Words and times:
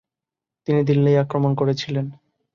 তিনি 0.67 0.81
দিল্লি 0.83 1.11
আক্রমণ 1.17 1.51
করেছিলেন। 1.55 2.05